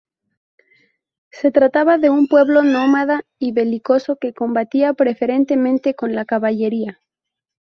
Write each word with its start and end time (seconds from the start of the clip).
Se 1.29 1.51
trataba 1.51 1.99
de 1.99 2.09
un 2.09 2.25
pueblo 2.27 2.63
nómada 2.63 3.21
y 3.37 3.51
belicoso, 3.51 4.15
que 4.15 4.33
combatía 4.33 4.95
preferentemente 4.95 5.93
con 5.93 6.15
la 6.15 6.25
caballería. 6.25 7.03